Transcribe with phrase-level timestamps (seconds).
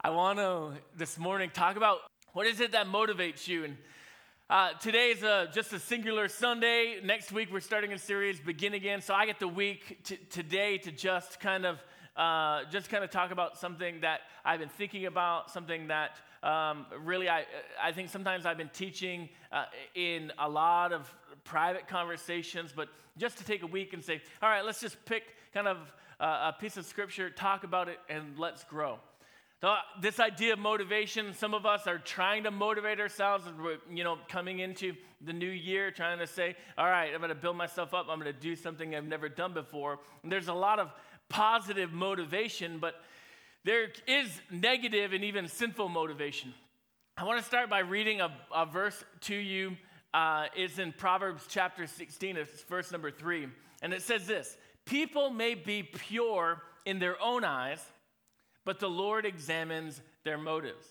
[0.00, 1.98] I want to this morning talk about
[2.32, 3.64] what is it that motivates you.
[3.64, 3.76] And
[4.48, 7.00] uh, today is a, just a singular Sunday.
[7.02, 9.00] Next week we're starting a series, begin again.
[9.00, 11.82] So I get the week t- today to just kind of
[12.16, 16.12] uh, just kind of talk about something that I've been thinking about, something that
[16.44, 17.46] um, really I
[17.82, 19.64] I think sometimes I've been teaching uh,
[19.96, 21.12] in a lot of
[21.42, 25.24] private conversations, but just to take a week and say, all right, let's just pick
[25.52, 25.78] kind of
[26.20, 29.00] a piece of scripture, talk about it, and let's grow.
[29.60, 33.44] So this idea of motivation, some of us are trying to motivate ourselves,
[33.90, 37.34] you know, coming into the new year, trying to say, all right, I'm going to
[37.34, 38.06] build myself up.
[38.08, 39.98] I'm going to do something I've never done before.
[40.22, 40.92] And there's a lot of
[41.28, 43.02] positive motivation, but
[43.64, 46.54] there is negative and even sinful motivation.
[47.16, 49.76] I want to start by reading a, a verse to you.
[50.14, 53.48] Uh, it's in Proverbs chapter 16, it's verse number three.
[53.82, 57.84] And it says this People may be pure in their own eyes
[58.68, 60.86] but the Lord examines their motives.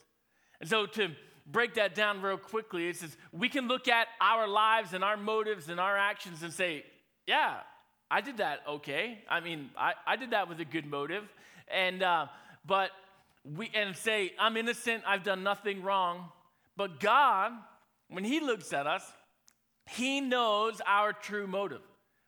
[0.59, 1.12] And so to
[1.45, 5.16] break that down real quickly, it says we can look at our lives and our
[5.16, 6.84] motives and our actions and say,
[7.28, 7.58] yeah,
[8.09, 9.19] I did that okay.
[9.30, 11.23] I mean, I, I did that with a good motive.
[11.67, 12.25] And, uh,
[12.66, 12.89] but
[13.45, 16.30] we, and say, I'm innocent, I've done nothing wrong.
[16.78, 17.52] But God,
[18.09, 19.03] when He looks at us,
[19.88, 21.81] He knows our true motive.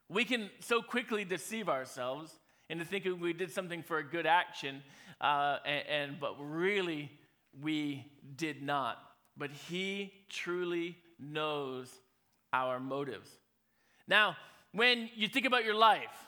[0.09, 2.38] We can so quickly deceive ourselves
[2.69, 4.84] into thinking we did something for a good action
[5.22, 7.12] uh, and, and, but really
[7.62, 8.98] we did not.
[9.38, 11.89] But He truly knows
[12.53, 13.30] our motives.
[14.08, 14.38] Now,
[14.73, 16.28] when you think about your life,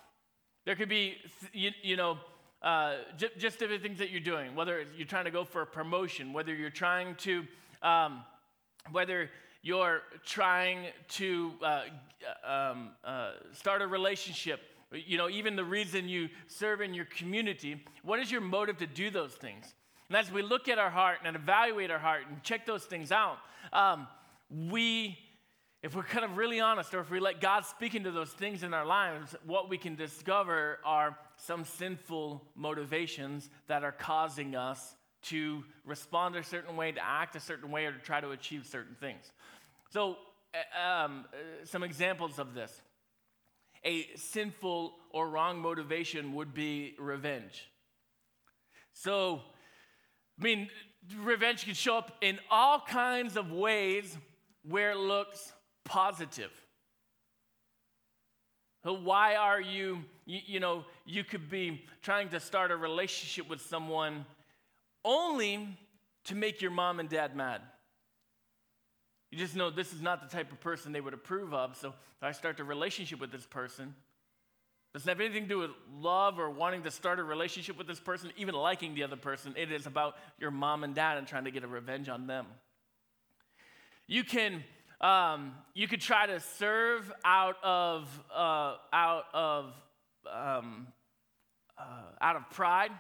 [0.66, 1.18] there could be,
[1.54, 2.18] you, you know,
[2.62, 5.66] uh, j- just different things that you're doing, whether you're trying to go for a
[5.66, 7.44] promotion, whether you're trying to,
[7.82, 8.24] um,
[8.92, 9.30] whether
[9.64, 11.82] you're trying to uh,
[12.46, 17.84] um, uh, start a relationship, you know, even the reason you serve in your community.
[18.04, 19.74] What is your motive to do those things?
[20.10, 23.12] And as we look at our heart and evaluate our heart and check those things
[23.12, 23.38] out,
[23.72, 24.08] um,
[24.70, 25.18] we,
[25.82, 28.64] if we're kind of really honest, or if we let God speak into those things
[28.64, 34.96] in our lives, what we can discover are some sinful motivations that are causing us
[35.22, 38.66] to respond a certain way, to act a certain way, or to try to achieve
[38.66, 39.32] certain things.
[39.90, 40.18] So,
[40.54, 42.82] uh, um, uh, some examples of this
[43.84, 47.70] a sinful or wrong motivation would be revenge.
[48.94, 49.42] So,
[50.40, 50.70] I mean,
[51.20, 54.18] revenge can show up in all kinds of ways
[54.64, 55.54] where it looks
[55.84, 56.52] positive.
[58.84, 63.50] So why are you, you, you know, you could be trying to start a relationship
[63.50, 64.26] with someone
[65.06, 65.78] only
[66.26, 67.62] to make your mom and dad mad.
[69.32, 71.78] You just know this is not the type of person they would approve of.
[71.78, 73.96] So I start a relationship with this person,
[74.94, 78.00] doesn't have anything to do with love or wanting to start a relationship with this
[78.00, 79.56] person, even liking the other person.
[79.58, 82.46] It is about your mom and dad and trying to get a revenge on them.
[84.06, 84.64] You can
[85.00, 89.74] um, you could try to serve out of uh, out of
[90.32, 90.88] um,
[91.78, 91.84] uh,
[92.20, 92.92] out of pride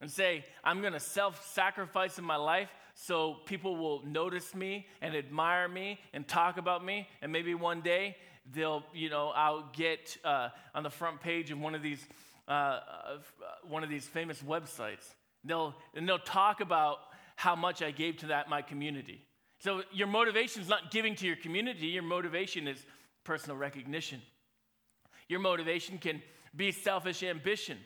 [0.00, 5.14] and say, I'm going to self-sacrifice in my life so people will notice me and
[5.14, 7.08] admire me and talk about me.
[7.20, 8.16] And maybe one day
[8.52, 12.04] they'll, you know, I'll get uh, on the front page of one of these,
[12.48, 12.80] uh, uh,
[13.66, 15.14] one of these famous websites.
[15.44, 16.98] They'll, and they'll talk about
[17.36, 19.22] how much I gave to that my community.
[19.58, 21.86] So your motivation is not giving to your community.
[21.86, 22.84] Your motivation is
[23.24, 24.20] personal recognition.
[25.28, 26.22] Your motivation can
[26.54, 27.78] be selfish ambition.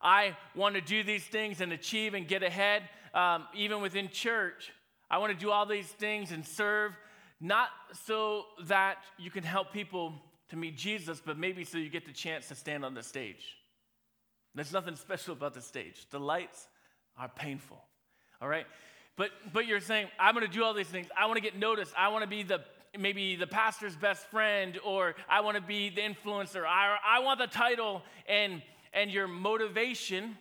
[0.00, 2.84] I want to do these things and achieve and get ahead,
[3.14, 4.72] um, even within church.
[5.10, 6.92] I want to do all these things and serve,
[7.40, 7.68] not
[8.04, 10.14] so that you can help people
[10.50, 13.56] to meet Jesus, but maybe so you get the chance to stand on the stage.
[14.54, 16.06] There's nothing special about the stage.
[16.10, 16.66] The lights
[17.16, 17.80] are painful,
[18.40, 18.66] all right?
[19.16, 21.06] But, but you're saying, I'm going to do all these things.
[21.16, 21.92] I want to get noticed.
[21.96, 22.60] I want to be the
[22.98, 26.64] maybe the pastor's best friend, or I want to be the influencer.
[26.64, 28.02] I, I want the title.
[28.28, 28.62] And
[28.92, 30.36] and your motivation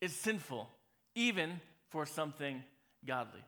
[0.00, 0.68] is sinful,
[1.14, 1.60] even
[1.94, 2.60] for something
[3.06, 3.44] godly.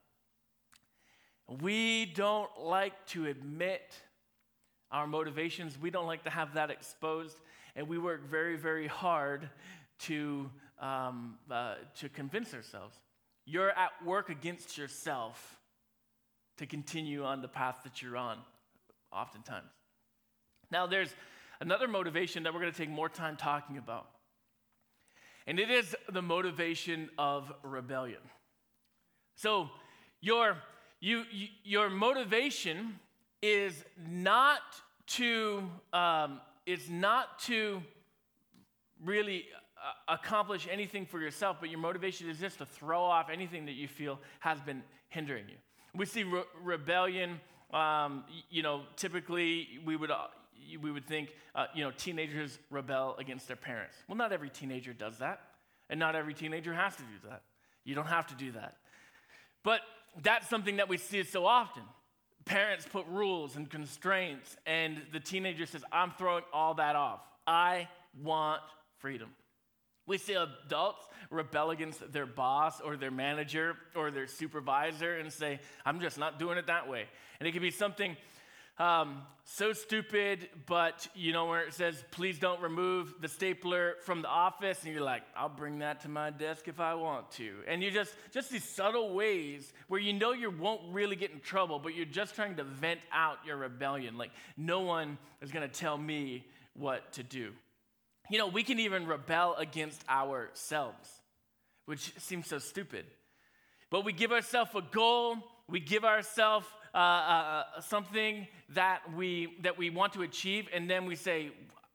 [1.60, 3.82] We don't like to admit
[4.92, 7.40] our motivations, we don't like to have that exposed,
[7.74, 9.50] and we work very, very hard
[9.98, 10.48] to,
[10.78, 12.94] um, uh, to convince ourselves.
[13.46, 15.58] You're at work against yourself
[16.58, 18.38] to continue on the path that you're on,
[19.12, 19.72] oftentimes.
[20.70, 21.12] Now, there's
[21.58, 24.06] another motivation that we're going to take more time talking about.
[25.48, 28.20] And it is the motivation of rebellion.
[29.36, 29.68] So,
[30.20, 30.56] your,
[31.00, 32.98] you, you your motivation
[33.42, 34.60] is not
[35.06, 35.62] to,
[35.92, 37.82] um, is not to
[39.04, 39.44] really
[40.08, 43.86] accomplish anything for yourself, but your motivation is just to throw off anything that you
[43.86, 45.56] feel has been hindering you.
[45.94, 47.40] We see re- rebellion.
[47.72, 50.28] Um, you know, typically we would uh,
[50.80, 53.96] we would think, uh, you know, teenagers rebel against their parents.
[54.08, 55.40] Well, not every teenager does that,
[55.90, 57.42] and not every teenager has to do that.
[57.84, 58.76] You don't have to do that.
[59.66, 59.80] But
[60.22, 61.82] that's something that we see so often.
[62.44, 67.18] Parents put rules and constraints, and the teenager says, I'm throwing all that off.
[67.48, 67.88] I
[68.22, 68.62] want
[68.98, 69.30] freedom.
[70.06, 75.58] We see adults rebel against their boss or their manager or their supervisor and say,
[75.84, 77.06] I'm just not doing it that way.
[77.40, 78.16] And it could be something
[78.78, 84.20] um, so stupid, but you know where it says, please don't remove the stapler from
[84.20, 87.54] the office, and you're like, I'll bring that to my desk if I want to.
[87.68, 91.40] And you just, just these subtle ways where you know you won't really get in
[91.40, 94.18] trouble, but you're just trying to vent out your rebellion.
[94.18, 96.44] Like, no one is going to tell me
[96.74, 97.52] what to do.
[98.28, 101.08] You know, we can even rebel against ourselves,
[101.86, 103.06] which seems so stupid.
[103.90, 105.38] But we give ourselves a goal,
[105.68, 106.66] we give ourselves
[106.96, 107.02] uh, uh,
[107.76, 111.50] uh, something that we, that we want to achieve, and then we say,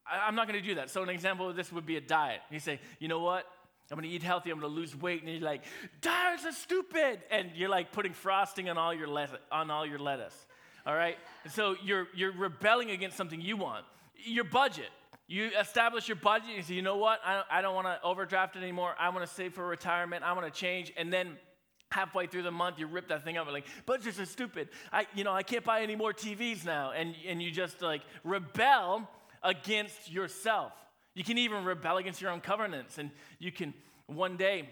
[0.05, 0.91] I'm not going to do that.
[0.91, 2.41] So, an example of this would be a diet.
[2.51, 3.47] You say, you know what?
[3.89, 4.51] I'm going to eat healthy.
[4.51, 5.23] I'm going to lose weight.
[5.23, 5.63] And you're like,
[6.01, 7.19] diets are stupid.
[7.31, 10.45] And you're like putting frosting on all your, lettuce, on all your lettuce.
[10.85, 11.17] All right?
[11.45, 13.83] And so you're, you're rebelling against something you want.
[14.23, 14.89] Your budget.
[15.27, 16.49] You establish your budget.
[16.55, 17.19] You say, you know what?
[17.25, 18.95] I don't, I don't want to overdraft it anymore.
[18.99, 20.23] I want to save for retirement.
[20.23, 20.93] I want to change.
[20.95, 21.37] And then
[21.91, 24.69] halfway through the month you rip that thing up and like budgets are stupid.
[24.91, 26.91] I you know i can't buy any more tvs now.
[26.91, 29.07] And and you just like rebel
[29.43, 30.71] against yourself.
[31.13, 32.97] You can even rebel against your own covenants.
[32.97, 33.73] And you can
[34.07, 34.69] one day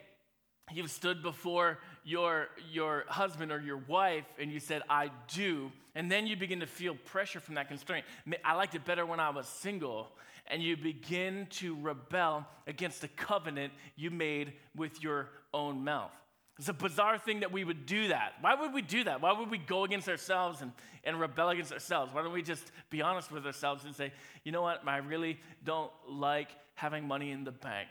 [0.71, 5.71] you've stood before your your husband or your wife and you said i do.
[5.95, 8.05] And then you begin to feel pressure from that constraint.
[8.45, 10.07] I liked it better when i was single.
[10.51, 16.11] And you begin to rebel against the covenant you made with your own mouth
[16.59, 18.33] it's a bizarre thing that we would do that.
[18.41, 19.21] Why would we do that?
[19.21, 20.73] Why would we go against ourselves and,
[21.05, 22.13] and rebel against ourselves?
[22.13, 24.11] Why don't we just be honest with ourselves and say,
[24.43, 24.85] you know what?
[24.85, 27.87] I really don't like having money in the bank.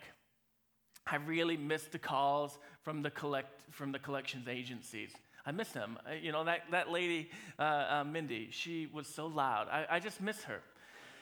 [1.07, 5.13] I really miss the calls from the, collect, from the collections agencies.
[5.47, 5.97] I miss them.
[6.21, 9.67] You know, that, that lady, uh, uh, Mindy, she was so loud.
[9.71, 10.61] I, I just miss her.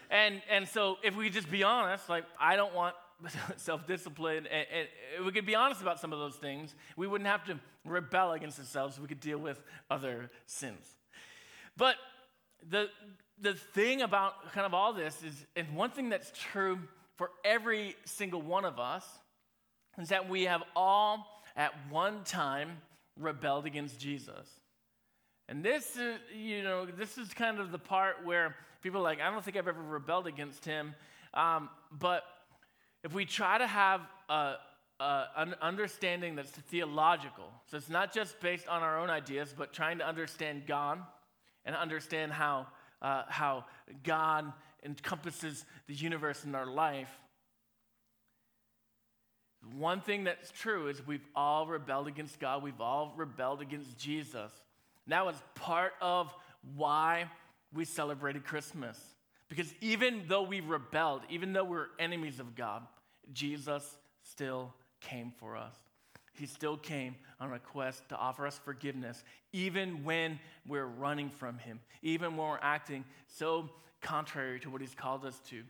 [0.09, 2.95] And, and so if we just be honest, like, I don't want
[3.58, 7.28] self discipline, and, and, we could be honest about some of those things, we wouldn't
[7.28, 9.00] have to rebel against ourselves.
[9.00, 10.86] We could deal with other sins.
[11.75, 11.96] But
[12.69, 12.88] the,
[13.42, 16.80] the thing about kind of all this is, and one thing that's true
[17.16, 19.06] for every single one of us,
[19.98, 21.25] is that we have all
[21.56, 22.78] at one time
[23.19, 24.48] rebelled against Jesus.
[25.50, 29.22] And this is, you know, this is kind of the part where people are like,
[29.22, 30.94] I don't think I've ever rebelled against him.
[31.34, 32.24] Um, but
[33.03, 34.55] if we try to have a,
[34.99, 39.73] a, an understanding that's theological, so it's not just based on our own ideas, but
[39.73, 40.99] trying to understand God
[41.65, 42.67] and understand how,
[43.01, 43.65] uh, how
[44.03, 44.51] God
[44.83, 47.11] encompasses the universe in our life,
[49.75, 54.51] one thing that's true is we've all rebelled against God, we've all rebelled against Jesus.
[55.05, 56.33] And that was part of
[56.75, 57.25] why
[57.73, 58.99] we celebrated Christmas.
[59.49, 62.83] Because even though we rebelled, even though we're enemies of God,
[63.33, 65.75] Jesus still came for us.
[66.33, 69.23] He still came on a quest to offer us forgiveness,
[69.54, 73.69] even when we're running from Him, even when we're acting so
[74.01, 75.63] contrary to what He's called us to.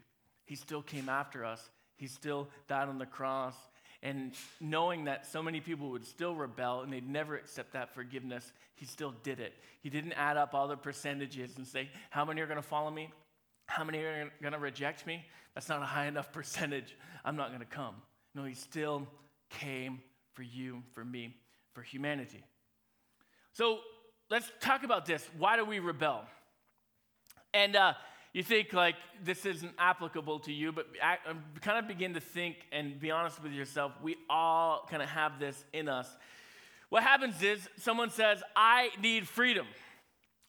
[0.46, 1.69] He still came after us.
[1.96, 3.55] He still died on the cross.
[4.03, 8.51] And knowing that so many people would still rebel and they'd never accept that forgiveness,
[8.75, 9.53] He still did it.
[9.81, 12.91] He didn't add up all the percentages and say, How many are going to follow
[12.91, 13.10] me?
[13.67, 15.25] How many are going to reject me?
[15.53, 16.95] That's not a high enough percentage.
[17.24, 17.95] I'm not going to come.
[18.33, 19.07] No, he still
[19.50, 20.01] came
[20.33, 21.36] for you, for me,
[21.74, 22.43] for humanity.
[23.53, 23.79] So
[24.29, 25.27] let's talk about this.
[25.38, 26.24] Why do we rebel?
[27.53, 27.93] And uh,
[28.33, 30.88] you think like this isn't applicable to you, but
[31.27, 33.93] um, kind of begin to think and be honest with yourself.
[34.01, 36.07] We all kind of have this in us.
[36.89, 39.65] What happens is someone says, I need freedom.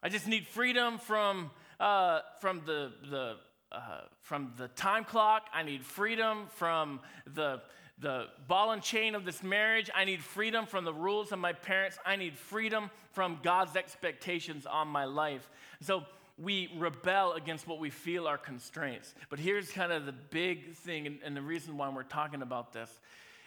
[0.03, 3.37] I just need freedom from uh, from the, the,
[3.73, 5.47] uh, from the time clock.
[5.53, 7.01] I need freedom from
[7.35, 7.61] the,
[7.99, 9.91] the ball and chain of this marriage.
[9.95, 11.99] I need freedom from the rules of my parents.
[12.05, 15.49] I need freedom from God's expectations on my life.
[15.81, 16.05] So
[16.39, 19.15] we rebel against what we feel are constraints.
[19.29, 22.73] But here's kind of the big thing, and, and the reason why we're talking about
[22.73, 23.01] this,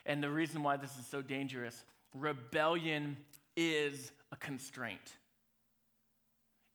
[0.06, 3.16] and the reason why this is so dangerous rebellion
[3.56, 5.18] is a constraint.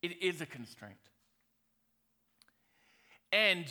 [0.01, 0.95] It is a constraint.
[3.31, 3.65] And,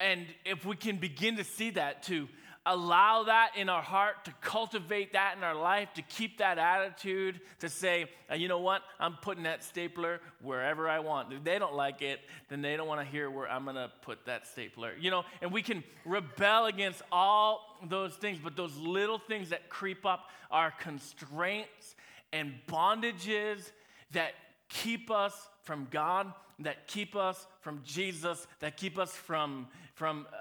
[0.00, 2.28] and if we can begin to see that, to
[2.66, 7.40] allow that in our heart, to cultivate that in our life, to keep that attitude,
[7.60, 11.32] to say, uh, you know what, I'm putting that stapler wherever I want.
[11.32, 13.90] If they don't like it, then they don't want to hear where I'm going to
[14.02, 14.92] put that stapler.
[15.00, 19.70] You know, and we can rebel against all those things, but those little things that
[19.70, 21.96] creep up are constraints
[22.32, 23.70] and bondages
[24.12, 24.32] that
[24.68, 30.36] keep us from God, that keep us from Jesus, that keep us from, from uh,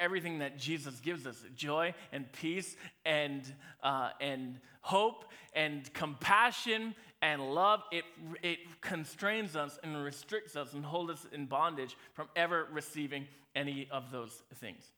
[0.00, 3.42] everything that Jesus gives us joy and peace and,
[3.82, 7.82] uh, and hope and compassion and love.
[7.90, 8.04] It,
[8.42, 13.88] it constrains us and restricts us and holds us in bondage from ever receiving any
[13.90, 14.91] of those things.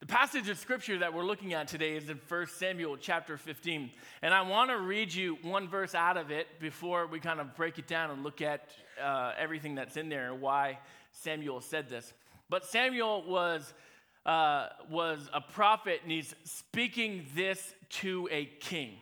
[0.00, 3.90] The passage of scripture that we're looking at today is in 1 Samuel chapter 15.
[4.22, 7.56] And I want to read you one verse out of it before we kind of
[7.56, 8.70] break it down and look at
[9.02, 10.78] uh, everything that's in there and why
[11.10, 12.12] Samuel said this.
[12.48, 13.74] But Samuel was,
[14.24, 18.92] uh, was a prophet and he's speaking this to a king.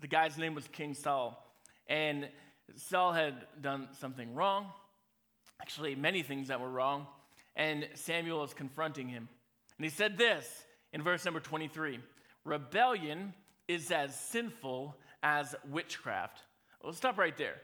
[0.00, 1.50] The guy's name was King Saul.
[1.86, 2.28] And
[2.76, 4.66] Saul had done something wrong,
[5.62, 7.06] actually, many things that were wrong.
[7.56, 9.30] And Samuel is confronting him.
[9.78, 11.98] And he said this in verse number 23
[12.44, 13.34] Rebellion
[13.68, 16.42] is as sinful as witchcraft.
[16.82, 17.54] We'll stop right there.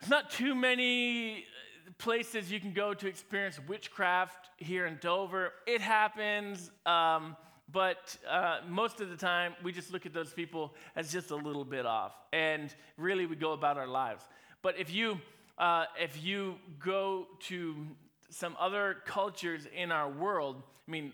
[0.00, 5.52] There's not too many uh, places you can go to experience witchcraft here in Dover.
[5.66, 7.36] It happens, um,
[7.72, 11.36] but uh, most of the time we just look at those people as just a
[11.36, 14.24] little bit off, and really we go about our lives.
[14.62, 15.20] But if you
[15.58, 17.74] uh, if you go to
[18.28, 21.12] some other cultures in our world, I mean,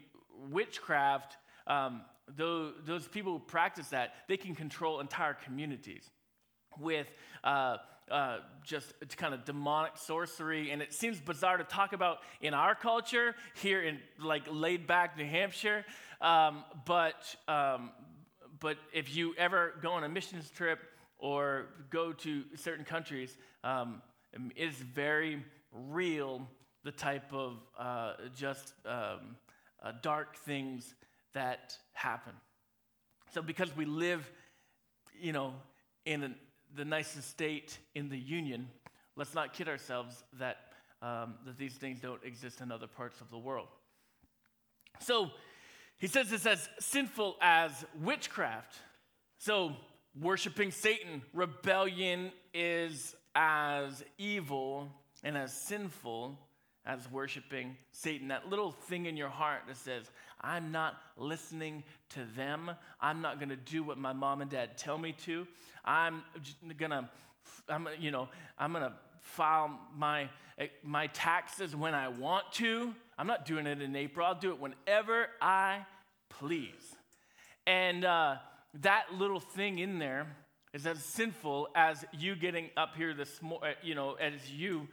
[0.51, 1.37] witchcraft,
[1.67, 2.03] um,
[2.37, 6.11] those, those people who practice that, they can control entire communities
[6.79, 7.07] with
[7.45, 7.77] uh,
[8.11, 10.71] uh, just kind of demonic sorcery.
[10.71, 15.17] And it seems bizarre to talk about in our culture here in like laid back
[15.17, 15.85] New Hampshire.
[16.21, 17.91] Um, but, um,
[18.61, 20.81] but if you ever go on a missions trip
[21.19, 24.03] or go to certain countries, um,
[24.33, 26.47] it is very real
[26.85, 29.37] the type of uh, just um,
[29.83, 30.95] uh, dark things
[31.35, 32.33] that happen.
[33.33, 34.31] So, because we live,
[35.21, 35.55] you know,
[36.05, 36.35] in an,
[36.75, 38.69] the nicest state in the union,
[39.17, 40.59] let's not kid ourselves that,
[41.01, 43.69] um, that these things don't exist in other parts of the world.
[45.01, 45.31] So,
[45.99, 47.71] he says it's as sinful as
[48.01, 48.75] witchcraft.
[49.39, 49.77] So,
[50.21, 54.91] worshiping Satan, rebellion is as evil
[55.23, 56.39] and as sinful
[56.85, 58.29] as worshiping Satan.
[58.29, 60.11] That little thing in your heart that says,
[60.41, 62.71] I'm not listening to them.
[63.01, 65.47] I'm not going to do what my mom and dad tell me to.
[65.85, 66.23] I'm
[66.77, 67.09] going to,
[67.69, 70.29] I'm, you know, I'm going to file my,
[70.83, 72.95] my taxes when I want to.
[73.17, 74.27] I'm not doing it in April.
[74.27, 75.87] I'll do it whenever I
[76.29, 76.97] please.
[77.67, 78.37] And uh,
[78.81, 80.27] that little thing in there
[80.75, 84.89] is as sinful as you getting up here this morning, you know, as you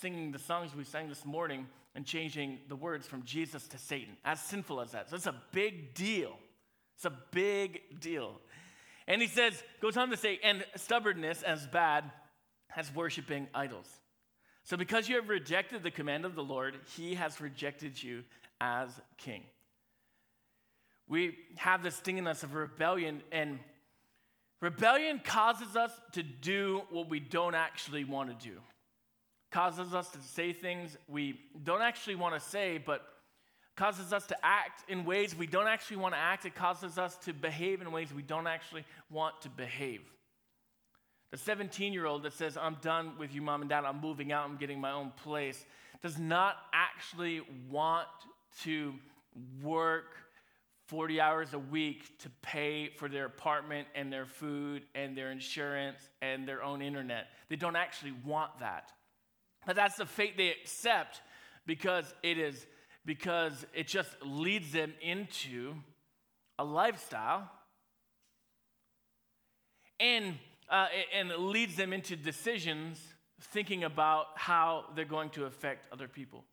[0.00, 4.16] singing the songs we sang this morning and changing the words from Jesus to Satan.
[4.24, 5.10] As sinful as that.
[5.10, 6.36] So it's a big deal.
[6.96, 8.40] It's a big deal.
[9.06, 12.04] And he says, goes on to say, and stubbornness as bad
[12.76, 13.88] as worshiping idols.
[14.64, 18.24] So because you have rejected the command of the Lord, he has rejected you
[18.60, 19.42] as king.
[21.06, 23.58] We have this thing in us of rebellion, and
[24.62, 28.56] rebellion causes us to do what we don't actually want to do
[29.54, 33.06] causes us to say things we don't actually want to say, but
[33.76, 36.44] causes us to act in ways we don't actually want to act.
[36.44, 40.00] It causes us to behave in ways we don't actually want to behave.
[41.30, 44.32] The 17 year old that says, I'm done with you, mom and dad, I'm moving
[44.32, 45.64] out, I'm getting my own place,
[46.02, 48.08] does not actually want
[48.62, 48.92] to
[49.62, 50.16] work
[50.88, 56.08] 40 hours a week to pay for their apartment and their food and their insurance
[56.22, 57.28] and their own internet.
[57.48, 58.90] They don't actually want that.
[59.66, 61.20] But that's the fate they accept
[61.66, 62.66] because it is
[63.06, 65.74] because it just leads them into
[66.58, 67.50] a lifestyle
[70.00, 70.34] and
[70.70, 72.98] uh, and leads them into decisions
[73.40, 76.44] thinking about how they're going to affect other people.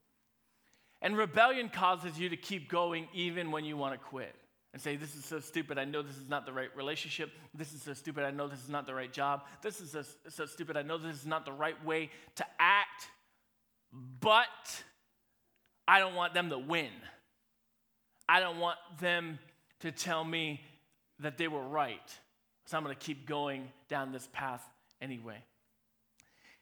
[1.01, 4.35] And rebellion causes you to keep going even when you want to quit
[4.73, 5.77] and say, This is so stupid.
[5.77, 7.31] I know this is not the right relationship.
[7.53, 8.23] This is so stupid.
[8.23, 9.41] I know this is not the right job.
[9.61, 10.77] This is so, so stupid.
[10.77, 12.45] I know this is not the right way to
[14.21, 14.83] but
[15.87, 16.91] I don't want them to win.
[18.29, 19.39] I don't want them
[19.81, 20.61] to tell me
[21.19, 21.99] that they were right.
[22.65, 24.63] So I'm going to keep going down this path
[25.01, 25.43] anyway.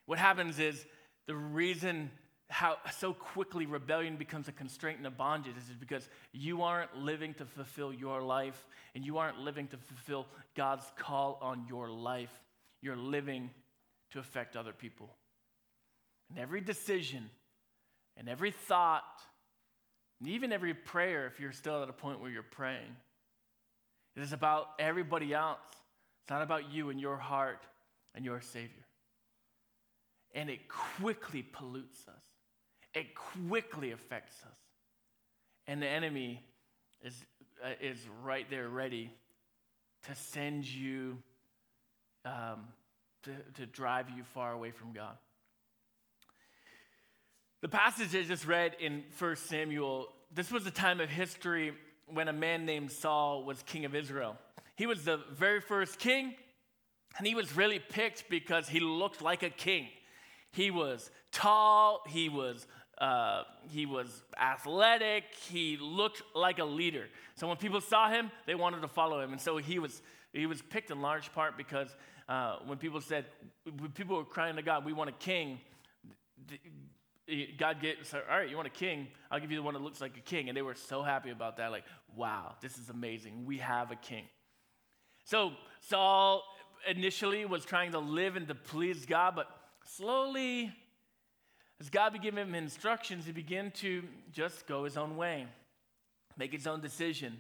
[0.06, 0.84] What happens is
[1.28, 2.10] the reason
[2.50, 7.36] how so quickly rebellion becomes a constraint and a bondage is because you aren't living
[7.36, 10.26] to fulfill your life and you aren't living to fulfill
[10.56, 12.32] God's call on your life.
[12.82, 13.52] You're living
[14.12, 15.12] to affect other people.
[16.30, 17.30] And every decision
[18.20, 19.22] and every thought,
[20.20, 22.96] and even every prayer, if you're still at a point where you're praying,
[24.16, 25.58] it is about everybody else.
[26.22, 27.66] It's not about you and your heart
[28.14, 28.86] and your Savior.
[30.36, 32.22] And it quickly pollutes us
[32.94, 34.58] it quickly affects us.
[35.68, 36.44] And the enemy
[37.04, 37.14] is,
[37.64, 39.12] uh, is right there ready
[40.08, 41.18] to send you,
[42.26, 42.68] um,
[43.24, 45.18] to, to drive you far away from God.
[47.62, 51.74] The passage I just read in 1 Samuel, this was a time of history
[52.08, 54.38] when a man named Saul was king of Israel.
[54.78, 56.36] He was the very first king,
[57.18, 59.90] and he was really picked because he looked like a king.
[60.52, 62.66] He was tall, he was
[63.00, 65.24] uh, he was athletic.
[65.50, 67.08] He looked like a leader.
[67.36, 69.32] So when people saw him, they wanted to follow him.
[69.32, 70.02] And so he was,
[70.34, 71.96] he was picked in large part because
[72.28, 73.26] uh, when people said,
[73.64, 75.60] when people were crying to God, we want a king,
[77.58, 79.08] God get said, all right, you want a king?
[79.30, 80.50] I'll give you the one that looks like a king.
[80.50, 81.72] And they were so happy about that.
[81.72, 83.46] Like, wow, this is amazing.
[83.46, 84.26] We have a king.
[85.24, 86.44] So Saul
[86.88, 89.48] initially was trying to live and to please God, but
[89.86, 90.72] slowly
[91.80, 95.48] as God began giving him instructions, he began to just go his own way,
[96.38, 97.40] make his own decision.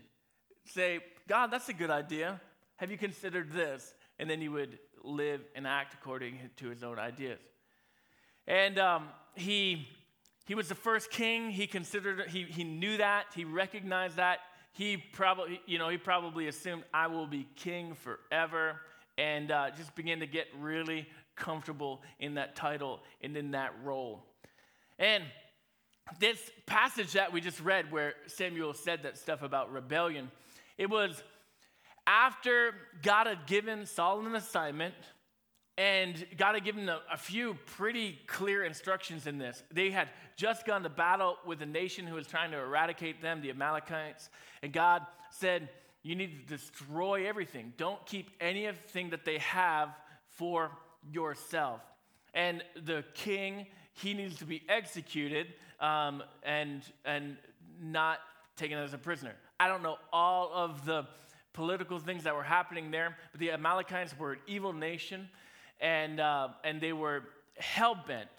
[0.65, 2.39] Say, God, that's a good idea.
[2.77, 3.93] Have you considered this?
[4.17, 7.39] And then he would live and act according to his own ideas.
[8.47, 9.87] And um, he,
[10.45, 11.51] he was the first king.
[11.51, 13.25] He considered, he, he knew that.
[13.35, 14.39] He recognized that.
[14.73, 18.79] He probably, you know, he probably assumed, I will be king forever.
[19.17, 24.23] And uh, just began to get really comfortable in that title and in that role.
[24.97, 25.23] And
[26.19, 30.31] this passage that we just read, where Samuel said that stuff about rebellion,
[30.77, 31.21] it was
[32.07, 34.95] after God had given Saul an assignment,
[35.79, 39.63] and God had given a, a, few pretty clear instructions in this.
[39.71, 43.41] They had just gone to battle with a nation who was trying to eradicate them,
[43.41, 44.29] the Amalekites.
[44.61, 45.69] And God said,
[46.03, 47.71] You need to destroy everything.
[47.77, 49.95] Don't keep anything that they have
[50.27, 50.69] for
[51.09, 51.79] yourself.
[52.33, 55.47] And the king he needs to be executed
[55.79, 57.37] um, and, and
[57.81, 58.19] not
[58.57, 59.33] taken as a prisoner.
[59.61, 61.07] I don't know all of the
[61.53, 65.29] political things that were happening there, but the Amalekites were an evil nation,
[65.79, 67.23] and, uh, and they were
[67.57, 68.29] hell bent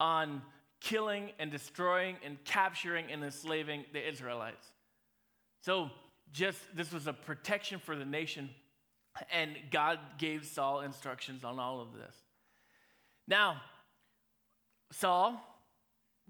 [0.00, 0.42] on
[0.80, 4.66] killing and destroying and capturing and enslaving the Israelites.
[5.60, 5.90] So,
[6.32, 8.50] just this was a protection for the nation,
[9.32, 12.14] and God gave Saul instructions on all of this.
[13.26, 13.60] Now,
[14.92, 15.42] Saul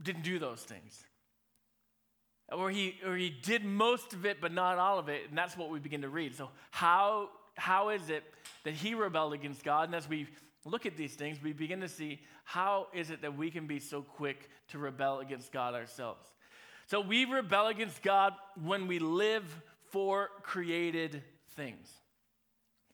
[0.03, 1.05] didn't do those things.
[2.51, 5.29] Or he, or he did most of it, but not all of it.
[5.29, 6.35] And that's what we begin to read.
[6.35, 8.25] So, how, how is it
[8.65, 9.89] that he rebelled against God?
[9.89, 10.27] And as we
[10.65, 13.79] look at these things, we begin to see how is it that we can be
[13.79, 16.27] so quick to rebel against God ourselves.
[16.87, 18.33] So, we rebel against God
[18.65, 19.45] when we live
[19.91, 21.23] for created
[21.55, 21.87] things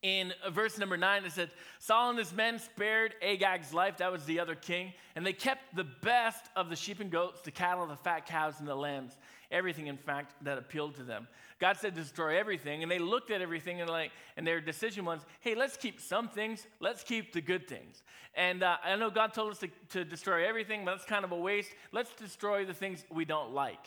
[0.05, 4.27] in verse number nine, it said, Saul and his men spared Agag's life, that was
[4.27, 7.87] the other king, and they kept the best of the sheep and goats, the cattle,
[7.87, 9.17] the fat cows, and the lambs,
[9.55, 11.29] everything, in fact, that appealed to them.
[11.61, 15.21] God said, destroy everything, and they looked at everything and like, and their decision was,
[15.41, 18.03] hey, let's keep some things, let's keep the good things.
[18.35, 21.33] And uh, I know God told us to, to, destroy everything, but that's kind of
[21.33, 21.71] a waste.
[21.93, 23.87] Let's destroy the things we don't like.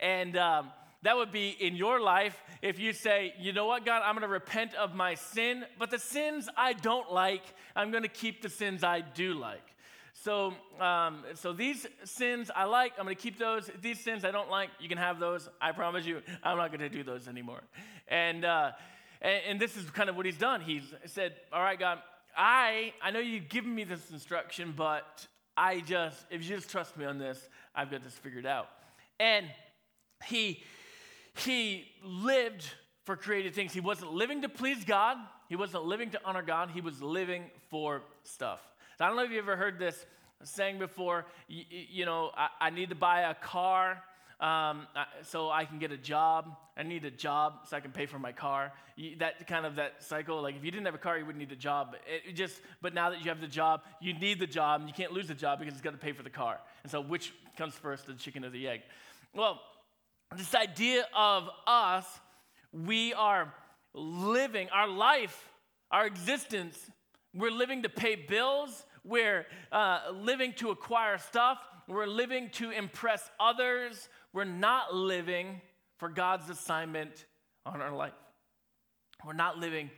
[0.00, 0.70] And um,
[1.02, 4.22] that would be in your life if you say, you know what, God, I'm going
[4.22, 7.42] to repent of my sin, but the sins I don't like,
[7.76, 9.71] I'm going to keep the sins I do like.
[10.22, 13.68] So, um, so these sins I like, I'm going to keep those.
[13.80, 15.48] These sins I don't like, you can have those.
[15.60, 17.60] I promise you, I'm not going to do those anymore.
[18.06, 18.70] And, uh,
[19.20, 20.60] and, and this is kind of what he's done.
[20.60, 21.98] He's said, all right, God,
[22.36, 26.96] I, I know you've given me this instruction, but I just, if you just trust
[26.96, 28.68] me on this, I've got this figured out.
[29.18, 29.46] And
[30.24, 30.62] he,
[31.34, 32.70] he lived
[33.06, 33.72] for created things.
[33.72, 35.16] He wasn't living to please God,
[35.48, 38.60] he wasn't living to honor God, he was living for stuff.
[39.02, 40.06] I don't know if you ever heard this
[40.44, 44.02] saying before, you, you know, I, I, need to buy a car.
[44.40, 44.88] Um,
[45.22, 46.56] so I can get a job.
[46.76, 48.72] I need a job so I can pay for my car.
[48.96, 50.42] You, that kind of that cycle.
[50.42, 51.94] Like if you didn't have a car, you wouldn't need a job.
[52.06, 54.94] It just, but now that you have the job, you need the job, and you
[54.94, 56.58] can't lose the job because it's got to pay for the car.
[56.82, 58.82] And so, which comes first, the chicken or the egg?
[59.32, 59.60] Well,
[60.36, 62.06] this idea of us,
[62.72, 63.52] we are
[63.94, 65.50] living our life,
[65.90, 66.90] our existence.
[67.34, 68.84] We're living to pay bills.
[69.04, 71.58] We're uh, living to acquire stuff.
[71.88, 75.60] we're living to impress others, we're not living
[75.98, 77.26] for God's assignment
[77.66, 78.12] on our life.
[79.24, 79.90] We're not living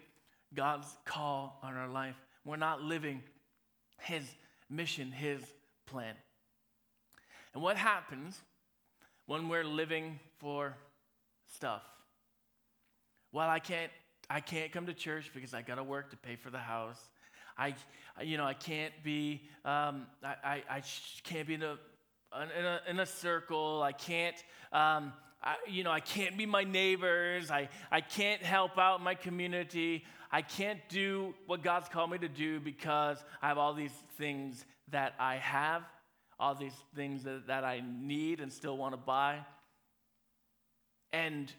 [0.55, 2.17] God's call on our life.
[2.45, 3.23] We're not living
[4.01, 4.23] His
[4.69, 5.43] mission, His
[5.87, 6.15] plan.
[7.55, 8.41] And what happens
[9.27, 10.77] when we're living for
[11.55, 11.83] stuff?
[13.33, 13.91] Well, I can't
[14.31, 16.99] I can't come to church because I got to work to pay for the house.
[17.57, 17.75] I,
[18.23, 20.83] you know, I can't be, um, I, I, I,
[21.23, 21.79] can't be in a,
[22.59, 23.83] in a, in a circle.
[23.83, 24.37] I can't,
[24.73, 25.13] um,
[25.43, 27.51] I, you know, I can't be my neighbors.
[27.51, 30.05] I, I can't help out my community.
[30.33, 34.65] I can't do what God's called me to do because I have all these things
[34.91, 35.83] that I have,
[36.41, 39.39] all these things that, that I need and still want to buy.
[41.13, 41.53] And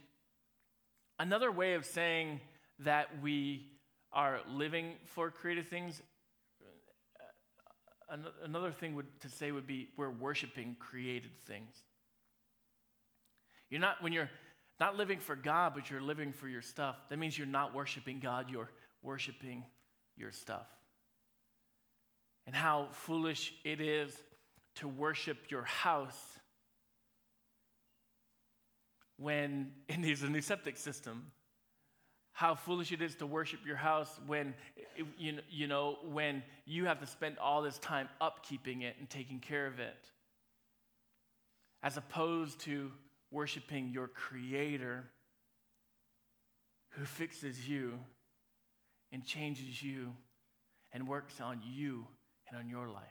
[1.17, 2.41] another way of saying
[2.79, 3.65] that we
[4.15, 6.01] are living for created things.
[8.09, 11.75] Uh, another thing would, to say would be we're worshiping created things.
[13.69, 14.29] You're not, when you're
[14.79, 18.19] not living for God, but you're living for your stuff, that means you're not worshiping
[18.19, 18.69] God, you're
[19.01, 19.65] worshiping
[20.15, 20.67] your stuff.
[22.47, 24.15] And how foolish it is
[24.75, 26.19] to worship your house
[29.17, 31.31] when it needs a new septic system
[32.35, 34.53] how foolish it is to worship your house when
[35.17, 39.39] you, you know when you have to spend all this time upkeeping it and taking
[39.39, 40.11] care of it.
[41.81, 42.91] As opposed to
[43.31, 45.05] worshiping your creator
[46.89, 47.97] who fixes you
[49.13, 50.11] and changes you
[50.91, 52.05] and works on you
[52.49, 53.03] and on your life.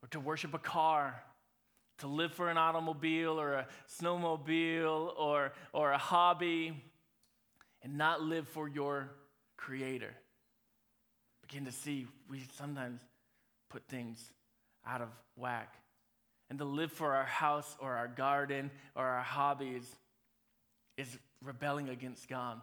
[0.00, 1.24] Or to worship a car
[1.98, 3.66] to live for an automobile or a
[4.00, 6.82] snowmobile or, or a hobby
[7.82, 9.10] and not live for your
[9.56, 10.14] creator.
[11.42, 13.00] Begin to see we sometimes
[13.70, 14.32] put things
[14.86, 15.74] out of whack.
[16.48, 19.84] And to live for our house or our garden or our hobbies
[20.96, 21.08] is
[21.42, 22.60] rebelling against God.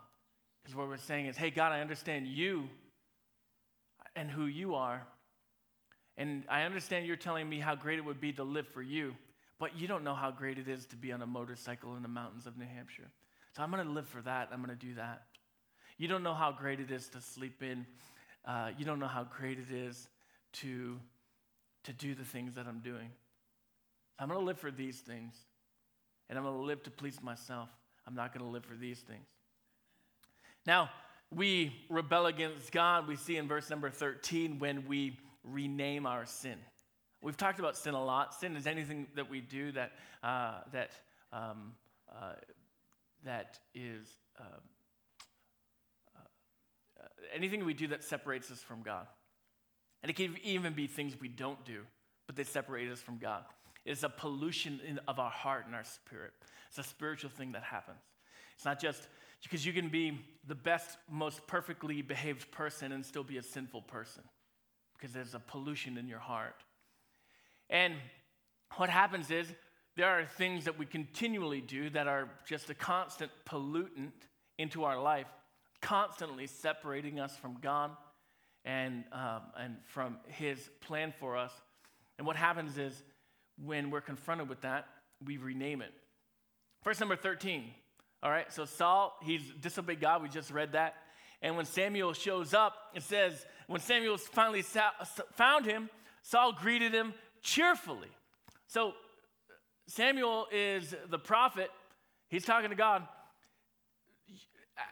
[0.64, 2.70] Because what we're saying is, hey, God, I understand you
[4.16, 5.06] and who you are,
[6.18, 9.16] and I understand you're telling me how great it would be to live for you,
[9.60, 12.10] but you don't know how great it is to be on a motorcycle in the
[12.10, 13.10] mountains of New Hampshire.
[13.56, 14.50] So I'm going to live for that.
[14.52, 15.24] I'm going to do that.
[15.98, 17.86] You don't know how great it is to sleep in.
[18.46, 20.08] Uh, you don't know how great it is
[20.54, 21.00] to,
[21.84, 23.10] to do the things that I'm doing.
[24.20, 25.36] I'm going to live for these things,
[26.30, 27.70] and I'm going to live to please myself.
[28.06, 29.26] I'm not going to live for these things.
[30.66, 30.90] Now,
[31.32, 33.08] we rebel against God.
[33.08, 36.58] We see in verse number 13 when we rename our sin.
[37.22, 38.34] We've talked about sin a lot.
[38.34, 39.92] Sin is anything that we do that,
[40.24, 40.92] uh, that,
[41.32, 41.74] um,
[42.14, 42.34] uh,
[43.24, 44.44] that is uh,
[46.18, 49.08] uh, anything we do that separates us from God.
[50.02, 51.84] And it can even be things we don't do,
[52.28, 53.44] but they separate us from God.
[53.86, 56.34] It's a pollution in, of our heart and our spirit.
[56.68, 58.02] It's a spiritual thing that happens.
[58.56, 59.08] It's not just
[59.42, 63.84] because you can be the best, most perfectly behaved person and still be a sinful
[63.84, 64.24] person
[65.04, 66.56] because there's a pollution in your heart.
[67.70, 67.96] And
[68.78, 69.54] what happens is
[69.98, 74.14] there are things that we continually do that are just a constant pollutant
[74.58, 75.28] into our life,
[75.82, 77.92] constantly separating us from God
[78.64, 81.52] and, um, and from His plan for us.
[82.18, 83.04] And what happens is
[83.62, 84.88] when we're confronted with that,
[85.26, 85.92] we rename it.
[86.86, 87.66] Verse number 13.
[88.24, 90.24] All right, so Saul, he's disobeyed God.
[90.24, 90.96] We just read that.
[91.44, 95.90] And when Samuel shows up, it says, when Samuel finally found him,
[96.22, 98.08] Saul greeted him cheerfully.
[98.68, 98.94] So
[99.88, 101.70] Samuel is the prophet.
[102.30, 103.04] He's talking to God.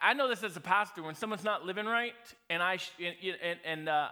[0.01, 1.01] I know this as a pastor.
[1.01, 2.13] When someone's not living right,
[2.49, 4.09] and I and, and uh,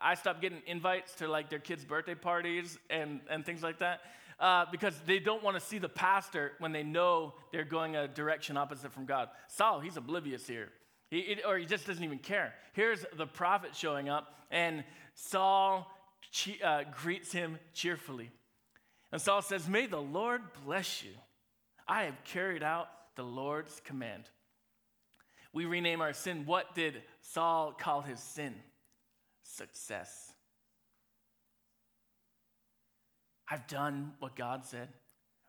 [0.00, 4.00] I stop getting invites to like their kids' birthday parties and and things like that,
[4.38, 8.06] uh, because they don't want to see the pastor when they know they're going a
[8.06, 9.30] direction opposite from God.
[9.48, 10.70] Saul, he's oblivious here.
[11.10, 12.54] He, it, or he just doesn't even care.
[12.72, 15.90] Here's the prophet showing up, and Saul
[16.64, 18.30] uh, greets him cheerfully.
[19.12, 21.10] And Saul says, May the Lord bless you.
[21.88, 24.24] I have carried out the Lord's command.
[25.52, 26.46] We rename our sin.
[26.46, 28.54] What did Saul call his sin?
[29.42, 30.32] Success.
[33.50, 34.88] I've done what God said.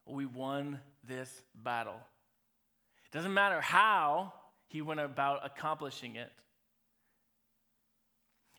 [0.07, 1.99] We won this battle.
[3.05, 4.33] It doesn't matter how
[4.71, 6.31] he went about accomplishing it.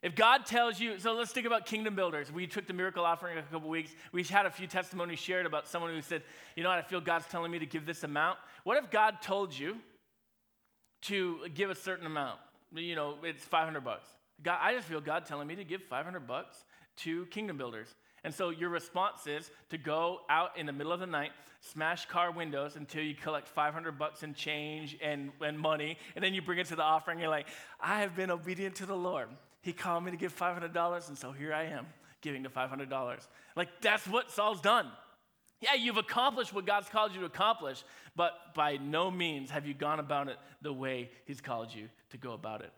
[0.03, 2.31] If God tells you, so let's think about kingdom builders.
[2.33, 3.94] We took the miracle offering a couple weeks.
[4.11, 6.22] We had a few testimonies shared about someone who said,
[6.57, 8.38] you know what, I feel God's telling me to give this amount.
[8.64, 9.77] What if God told you
[11.03, 12.40] to give a certain amount?
[12.75, 14.09] You know, it's 500 bucks.
[14.42, 16.64] God, I just feel God telling me to give 500 bucks
[16.98, 17.94] to kingdom builders.
[18.24, 22.06] And so your response is to go out in the middle of the night, smash
[22.06, 26.42] car windows until you collect 500 bucks in change and, and money, and then you
[26.42, 27.18] bring it to the offering.
[27.18, 27.48] You're like,
[27.80, 29.28] I have been obedient to the Lord.
[29.62, 31.87] He called me to give $500, and so here I am
[32.20, 33.26] giving the $500.
[33.56, 34.87] Like, that's what Saul's done.
[35.61, 37.85] Yeah, you've accomplished what God's called you to accomplish,
[38.16, 42.16] but by no means have you gone about it the way He's called you to
[42.18, 42.72] go about it.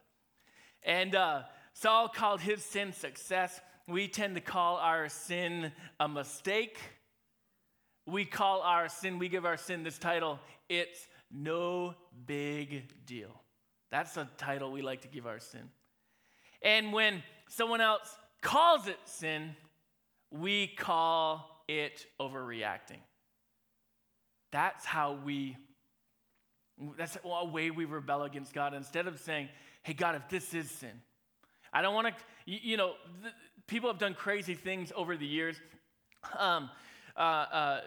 [0.85, 3.61] And uh, Saul called his sin success.
[3.87, 6.79] We tend to call our sin a mistake.
[8.07, 11.95] We call our sin, we give our sin this title, it's no
[12.27, 13.31] big deal.
[13.91, 15.71] That's a title we like to give our sin.
[16.61, 19.57] And when someone else calls it sin,
[20.31, 23.01] we call it overreacting.
[24.53, 25.57] That's how we,
[26.99, 28.75] that's a way we rebel against God.
[28.75, 29.49] Instead of saying,
[29.83, 31.01] hey, God, if this is sin,
[31.75, 32.15] I don't want to,
[32.47, 33.35] you, you, know, th-
[33.67, 35.57] people have done crazy things over the years.
[36.39, 36.71] Um,
[37.17, 37.81] uh, uh,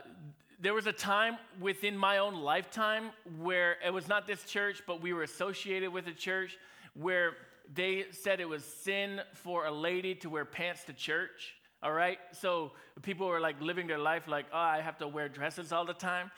[0.59, 5.01] there was a time within my own lifetime where it was not this church, but
[5.01, 6.57] we were associated with a church
[6.93, 7.33] where
[7.73, 11.55] they said it was sin for a lady to wear pants to church.
[11.81, 12.17] All right?
[12.33, 12.71] So
[13.03, 15.93] people were like living their life like, oh, I have to wear dresses all the
[15.93, 16.31] time,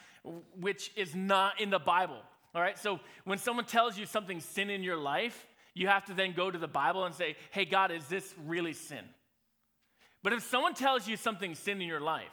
[0.59, 2.21] which is not in the Bible.
[2.53, 2.77] All right?
[2.77, 5.47] So when someone tells you something sin in your life,
[5.79, 8.73] you have to then go to the Bible and say, hey, God, is this really
[8.73, 9.05] sin?
[10.21, 12.25] But if someone tells you something sin in your life,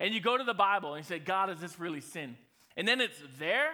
[0.00, 2.34] and you go to the Bible and you say, God, is this really sin?
[2.74, 3.68] And then it's there,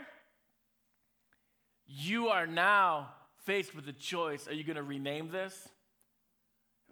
[1.87, 3.11] you are now
[3.47, 4.49] faced with a choice.
[4.49, 5.69] Are you going to rename this?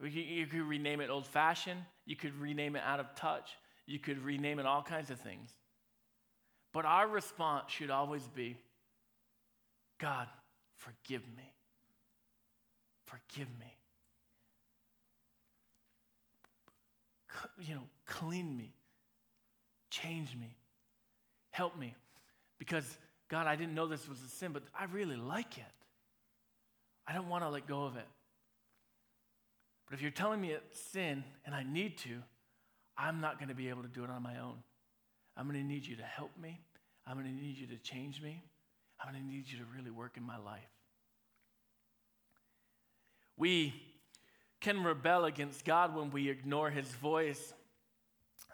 [0.01, 1.81] You could rename it old fashioned.
[2.05, 3.51] You could rename it out of touch.
[3.85, 5.51] You could rename it all kinds of things.
[6.73, 8.57] But our response should always be
[9.99, 10.29] God,
[10.77, 11.56] forgive me.
[13.07, 13.73] Forgive me.
[17.59, 18.73] You know, clean me.
[19.91, 20.57] Change me.
[21.51, 21.95] Help me.
[22.59, 25.65] Because, God, I didn't know this was a sin, but I really like it.
[27.07, 28.07] I don't want to let go of it.
[29.87, 32.23] But if you're telling me it's sin and I need to,
[32.99, 34.57] I'm not going to be able to do it on my own.
[35.37, 36.61] I'm going to need you to help me.
[37.07, 38.43] I'm going to need you to change me.
[39.01, 40.76] I'm going to need you to really work in my life.
[43.37, 43.75] We
[44.61, 47.53] can rebel against God when we ignore his voice.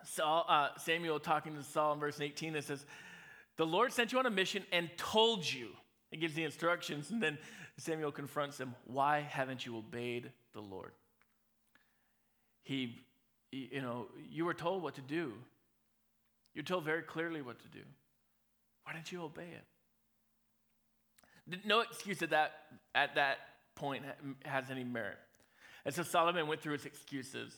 [0.05, 2.85] Saul, uh, Samuel talking to Saul in verse 18, it says,
[3.57, 5.69] The Lord sent you on a mission and told you.
[6.11, 7.39] He gives the instructions, and then
[7.79, 10.93] Samuel confronts him, Why haven't you obeyed the Lord?
[12.63, 12.99] He,
[13.51, 15.33] you know, you were told what to do.
[16.55, 17.81] You're told very clearly what to do.
[18.85, 19.65] Why didn't you obey it?
[21.65, 22.53] No excuse at that,
[22.95, 23.39] at that
[23.75, 24.05] point
[24.45, 25.19] has any merit.
[25.85, 27.55] And so Solomon went through his excuses.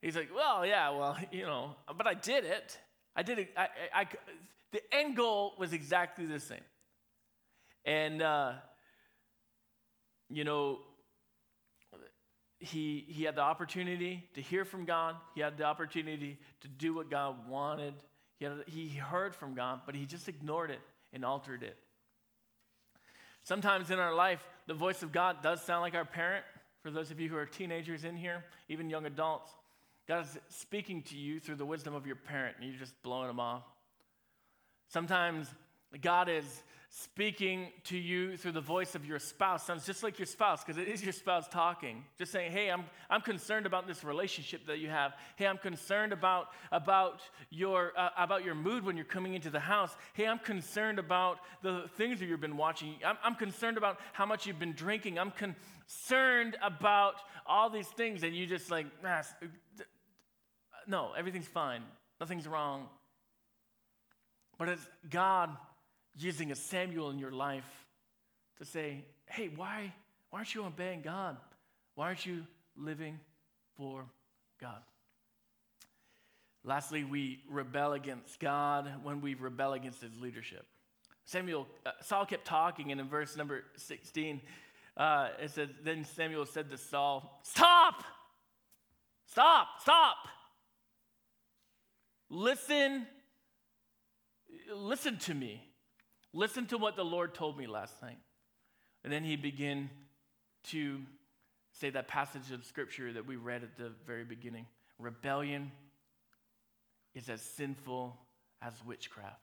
[0.00, 2.78] He's like, well, yeah, well, you know, but I did it.
[3.14, 3.50] I did it.
[3.56, 4.06] I, I, I
[4.72, 6.64] the end goal was exactly the same.
[7.84, 8.52] And, uh,
[10.30, 10.78] you know,
[12.58, 15.16] he, he had the opportunity to hear from God.
[15.34, 17.94] He had the opportunity to do what God wanted.
[18.38, 20.80] He, had, he heard from God, but he just ignored it
[21.12, 21.76] and altered it.
[23.42, 26.44] Sometimes in our life, the voice of God does sound like our parent.
[26.82, 29.50] For those of you who are teenagers in here, even young adults,
[30.08, 33.28] God is speaking to you through the wisdom of your parent, and you're just blowing
[33.28, 33.62] them off.
[34.88, 35.48] Sometimes
[36.00, 36.62] God is
[36.94, 40.76] speaking to you through the voice of your spouse sounds just like your spouse because
[40.76, 42.04] it is your spouse talking.
[42.18, 45.14] Just saying hey i'm, I'm concerned about this relationship that you have.
[45.36, 49.58] Hey i'm concerned about, about, your, uh, about your mood when you're coming into the
[49.58, 49.96] house.
[50.12, 52.96] Hey i'm concerned about the things that you've been watching.
[53.04, 55.18] I'm, I'm concerned about how much you've been drinking.
[55.18, 57.14] I'm concerned about
[57.46, 59.22] all these things and you just like nah,
[60.86, 61.84] no everything's fine.
[62.20, 62.86] Nothing's wrong.
[64.58, 65.56] But it's god
[66.16, 67.86] using a Samuel in your life
[68.58, 69.92] to say, hey, why,
[70.30, 71.36] why aren't you obeying God?
[71.94, 72.46] Why aren't you
[72.76, 73.18] living
[73.76, 74.04] for
[74.60, 74.82] God?
[76.64, 80.64] Lastly, we rebel against God when we rebel against his leadership.
[81.24, 84.40] Samuel, uh, Saul kept talking, and in verse number 16,
[84.96, 88.04] uh, it says, Then Samuel said to Saul, Stop!
[89.26, 89.66] Stop!
[89.80, 90.16] Stop!
[92.28, 93.06] Listen,
[94.74, 95.62] listen to me.
[96.32, 98.18] Listen to what the Lord told me last night.
[99.04, 99.90] And then he began
[100.64, 101.00] to
[101.72, 104.66] say that passage of scripture that we read at the very beginning.
[104.98, 105.72] Rebellion
[107.14, 108.16] is as sinful
[108.60, 109.40] as witchcraft.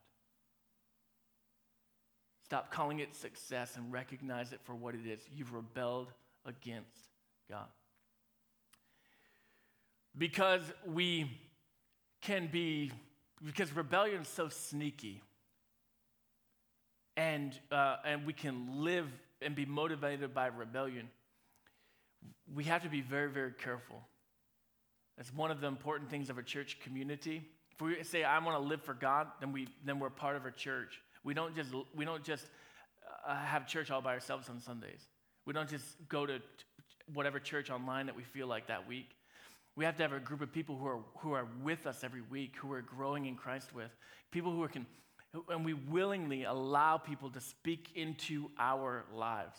[2.46, 5.20] Stop calling it success and recognize it for what it is.
[5.36, 6.12] You've rebelled
[6.46, 7.10] against
[7.50, 7.68] God.
[10.18, 11.32] because we
[12.22, 12.92] can be,
[13.44, 15.22] because rebellion is so sneaky.
[17.20, 19.06] And, uh, and we can live
[19.42, 21.10] and be motivated by rebellion.
[22.56, 23.98] We have to be very, very careful.
[25.18, 27.44] That's one of the important things of a church community.
[27.74, 30.46] If we say, I want to live for God, then, we, then we're part of
[30.46, 31.02] a church.
[31.26, 32.46] We don't just, we don't just
[33.28, 35.02] uh, have church all by ourselves on Sundays.
[35.46, 36.40] We don't just go to
[37.14, 39.10] whatever church online that we feel like that week.
[39.76, 42.22] We have to have a group of people who are, who are with us every
[42.22, 43.92] week, who are growing in Christ with,
[44.32, 44.86] people who are can,
[45.50, 49.58] and we willingly allow people to speak into our lives,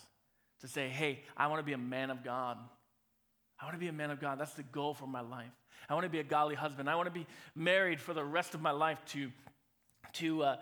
[0.61, 2.59] to say, hey, I want to be a man of God.
[3.61, 4.41] I want to be a man of God.
[4.41, 5.53] That's the goal for my life.
[5.89, 6.89] I want to be a godly husband.
[6.89, 9.31] I want to be married for the rest of my life to,
[10.15, 10.57] to, uh,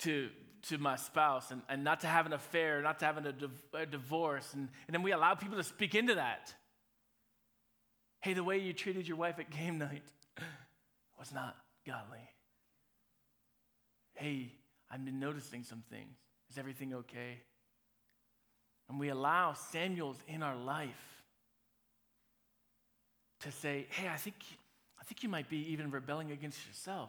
[0.00, 0.28] to,
[0.68, 3.62] to my spouse and, and not to have an affair, not to have a, div-
[3.74, 4.52] a divorce.
[4.52, 6.54] And, and then we allow people to speak into that.
[8.20, 10.02] Hey, the way you treated your wife at game night
[11.18, 12.28] was not godly.
[14.20, 14.52] Hey,
[14.90, 16.18] I've been noticing some things.
[16.50, 17.40] Is everything okay?
[18.88, 21.22] And we allow Samuels in our life
[23.40, 24.36] to say, hey, I think,
[25.00, 27.08] I think you might be even rebelling against yourself.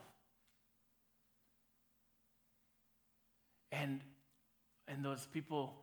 [3.74, 4.00] And,
[4.88, 5.74] and those people,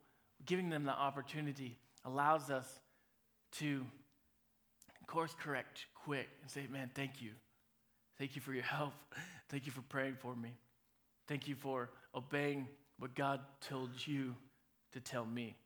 [0.46, 2.66] giving them the opportunity allows us
[3.58, 3.84] to
[5.08, 7.30] course correct quick and say, man, thank you.
[8.18, 8.92] Thank you for your help.
[9.48, 10.52] Thank you for praying for me.
[11.28, 12.66] Thank you for obeying
[12.98, 14.34] what God told you
[14.92, 15.56] to tell me.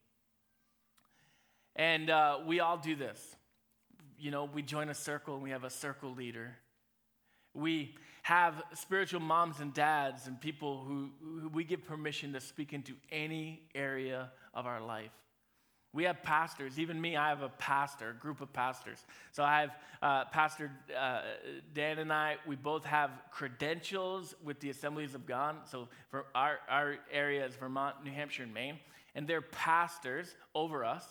[1.76, 3.36] And uh, we all do this.
[4.18, 6.56] You know, we join a circle and we have a circle leader.
[7.54, 12.72] We have spiritual moms and dads and people who, who we give permission to speak
[12.72, 15.12] into any area of our life.
[15.94, 16.78] We have pastors.
[16.78, 19.04] Even me, I have a pastor, a group of pastors.
[19.30, 21.20] So I have uh, Pastor uh,
[21.74, 25.56] Dan and I, we both have credentials with the Assemblies of God.
[25.70, 28.78] So for our, our area is Vermont, New Hampshire, and Maine.
[29.14, 31.04] And they're pastors over us.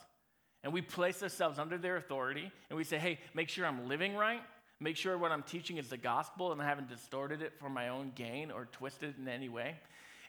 [0.63, 2.51] And we place ourselves under their authority.
[2.69, 4.41] And we say, hey, make sure I'm living right.
[4.79, 7.89] Make sure what I'm teaching is the gospel and I haven't distorted it for my
[7.89, 9.75] own gain or twisted it in any way.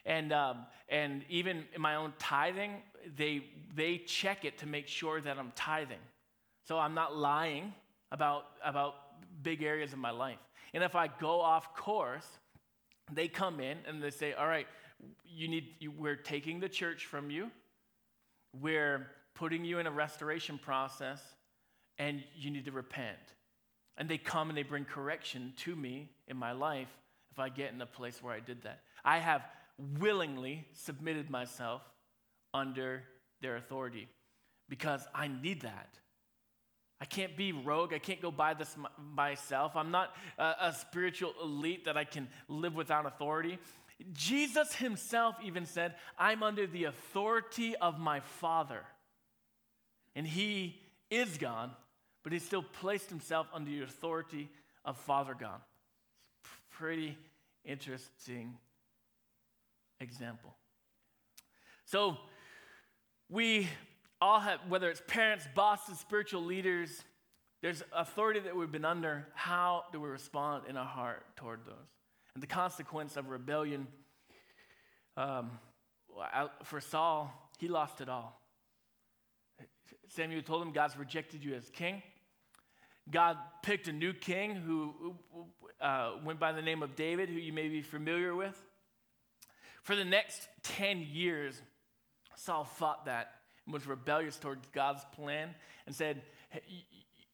[0.05, 2.81] And, um, and even in my own tithing,
[3.17, 3.43] they,
[3.75, 5.97] they check it to make sure that I'm tithing.
[6.67, 7.73] So I'm not lying
[8.11, 8.95] about, about
[9.41, 10.39] big areas of my life.
[10.73, 12.27] And if I go off course,
[13.11, 14.67] they come in and they say, All right,
[15.25, 17.51] you need, you, we're taking the church from you,
[18.59, 21.21] we're putting you in a restoration process,
[21.97, 23.17] and you need to repent.
[23.97, 26.87] And they come and they bring correction to me in my life
[27.31, 28.81] if I get in a place where I did that.
[29.03, 29.43] I have
[29.77, 31.81] willingly submitted myself
[32.53, 33.03] under
[33.41, 34.07] their authority
[34.69, 35.89] because I need that.
[37.01, 37.93] I can't be rogue.
[37.93, 38.75] I can't go by this
[39.13, 39.75] myself.
[39.75, 43.59] I'm not a, a spiritual elite that I can live without authority.
[44.13, 48.81] Jesus himself even said, I'm under the authority of my Father.
[50.15, 51.71] And he is God,
[52.23, 54.49] but he still placed himself under the authority
[54.85, 55.59] of Father God.
[56.71, 57.17] Pretty
[57.65, 58.57] interesting
[60.03, 60.55] example.
[61.85, 62.17] So,
[63.29, 63.67] we
[64.21, 67.03] all have, whether it's parents, bosses, spiritual leaders,
[67.61, 69.27] there's authority that we've been under.
[69.33, 71.75] How do we respond in our heart toward those?
[72.35, 73.87] And the consequence of rebellion
[75.17, 75.51] um,
[76.63, 78.39] for Saul, he lost it all.
[80.09, 82.01] Samuel told him, God's rejected you as king.
[83.09, 85.15] God picked a new king who
[85.81, 88.61] uh, went by the name of David, who you may be familiar with.
[89.83, 91.61] For the next 10 years,
[92.35, 93.31] Saul fought that
[93.65, 95.49] and was rebellious towards God's plan
[95.85, 96.21] and said,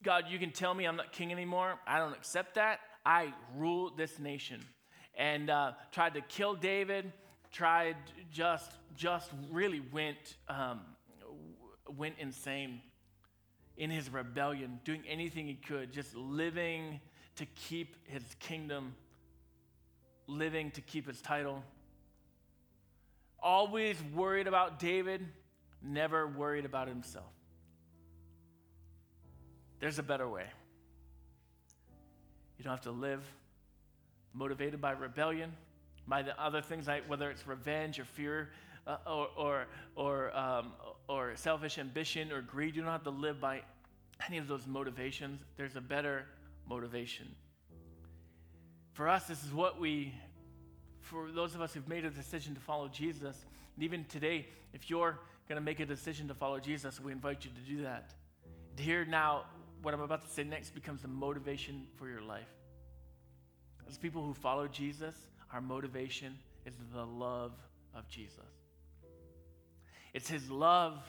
[0.03, 1.75] God, you can tell me I'm not king anymore.
[1.85, 2.79] I don't accept that.
[3.05, 4.65] I rule this nation.
[5.15, 7.11] And uh, tried to kill David,
[7.51, 7.97] tried
[8.31, 10.81] just, just really went, um,
[11.97, 12.81] went insane
[13.77, 16.99] in his rebellion, doing anything he could, just living
[17.35, 18.95] to keep his kingdom,
[20.27, 21.63] living to keep his title
[23.41, 25.25] always worried about David,
[25.81, 27.31] never worried about himself.
[29.79, 30.45] There's a better way.
[32.57, 33.23] You don't have to live
[34.33, 35.53] motivated by rebellion,
[36.07, 38.49] by the other things, like whether it's revenge or fear
[38.85, 40.73] uh, or, or, or, um,
[41.07, 42.75] or selfish ambition or greed.
[42.75, 43.61] You don't have to live by
[44.27, 45.41] any of those motivations.
[45.55, 46.25] There's a better
[46.67, 47.27] motivation.
[48.93, 50.13] For us, this is what we
[51.09, 53.35] for those of us who've made a decision to follow Jesus,
[53.75, 57.43] and even today, if you're going to make a decision to follow Jesus, we invite
[57.43, 58.13] you to do that.
[58.77, 59.45] Here now,
[59.81, 62.47] what I'm about to say next becomes the motivation for your life.
[63.89, 65.15] As people who follow Jesus,
[65.51, 66.37] our motivation
[66.67, 67.53] is the love
[67.95, 68.35] of Jesus.
[70.13, 70.99] It's his love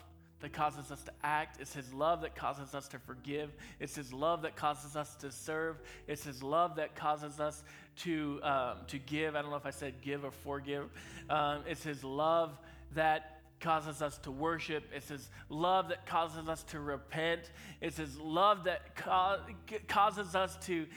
[0.41, 1.59] that causes us to act.
[1.61, 3.51] It's His love that causes us to forgive.
[3.79, 5.77] It's His love that causes us to serve.
[6.07, 7.63] It's His love that causes us
[7.97, 9.35] to, um, to give.
[9.35, 10.89] I don't know if I said give or forgive.
[11.29, 12.57] Um, it's His love
[12.95, 14.83] that causes us to worship.
[14.93, 17.51] It's His love that causes us to repent.
[17.79, 19.39] It's His love that ca-
[19.87, 20.87] causes us to,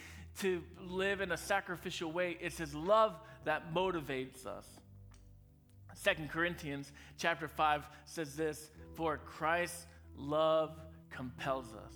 [0.41, 2.37] to live in a sacrificial way.
[2.41, 3.15] It's His love
[3.45, 4.67] that motivates us.
[5.95, 9.87] Second Corinthians chapter 5 says this for Christ's
[10.17, 10.73] love
[11.11, 11.95] compels us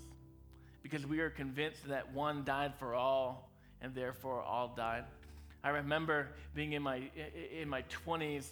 [0.83, 3.51] because we are convinced that one died for all
[3.83, 5.05] and therefore all died.
[5.63, 7.03] I remember being in my,
[7.53, 8.51] in my 20s,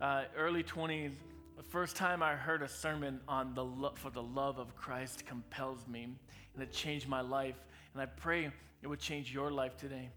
[0.00, 1.12] uh, early 20s,
[1.56, 5.26] the first time I heard a sermon on the lo- for the love of Christ
[5.26, 6.08] compels me,
[6.54, 7.56] and it changed my life.
[7.92, 8.50] And I pray
[8.82, 10.10] it would change your life today.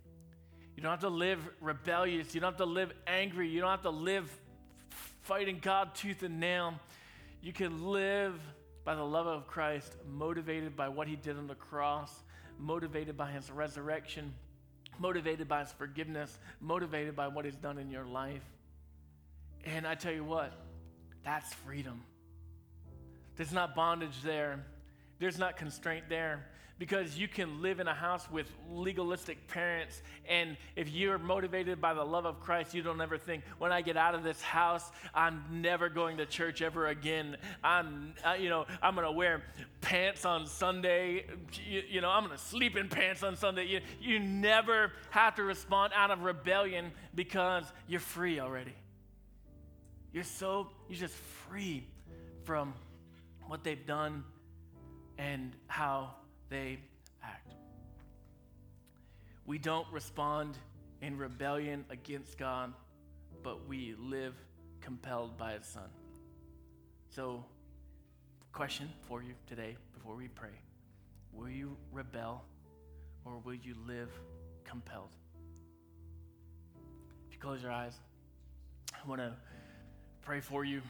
[0.76, 2.36] You don't have to live rebellious.
[2.36, 3.48] You don't have to live angry.
[3.48, 4.30] You don't have to live
[5.26, 6.76] fighting God tooth and nail.
[7.42, 8.40] You can live
[8.84, 12.12] by the love of Christ, motivated by what he did on the cross,
[12.60, 14.34] motivated by his resurrection,
[15.00, 18.44] motivated by his forgiveness, motivated by what he's done in your life.
[19.66, 20.54] And I tell you what,
[21.24, 22.04] that's freedom.
[23.36, 24.64] There's not bondage there,
[25.18, 26.46] there's not constraint there
[26.78, 31.94] because you can live in a house with legalistic parents and if you're motivated by
[31.94, 34.92] the love of christ you don't ever think when i get out of this house
[35.14, 37.38] i'm never going to church ever again.
[37.64, 39.44] I'm uh, you know i'm going to wear
[39.82, 41.26] pants on sunday.
[41.66, 43.66] You, you know i'm going to sleep in pants on sunday.
[43.66, 48.74] You, you never have to respond out of rebellion because you're free already.
[50.12, 51.16] You're so you're just
[51.50, 51.86] free
[52.44, 52.74] from
[53.48, 54.24] what they've done
[55.18, 56.16] and how
[56.56, 56.80] they
[57.22, 57.54] act.
[59.46, 60.58] We don't respond
[61.02, 62.74] in rebellion against God,
[63.44, 64.34] but we live
[64.80, 65.90] compelled by His Son.
[67.10, 67.44] So,
[68.54, 70.56] question for you today before we pray
[71.34, 72.44] Will you rebel
[73.26, 74.10] or will you live
[74.64, 75.10] compelled?
[77.28, 77.98] If you close your eyes,
[78.94, 79.34] I want to
[80.22, 80.82] pray for you.